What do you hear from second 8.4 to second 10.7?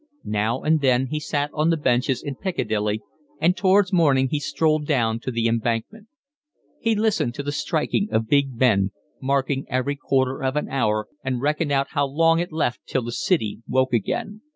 Ben, marking every quarter of an